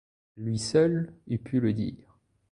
Lui 0.35 0.57
seul 0.57 1.13
eût 1.27 1.37
pu 1.37 1.59
le 1.59 1.73
dire. 1.73 2.17